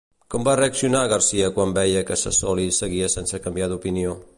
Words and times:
Com 0.35 0.45
va 0.45 0.55
reaccionar 0.59 1.01
García 1.11 1.51
quan 1.59 1.75
veia 1.77 2.03
que 2.09 2.21
Sassoli 2.23 2.69
seguia 2.83 3.15
sense 3.19 3.47
canviar 3.47 3.75
d'opinió? 3.75 4.23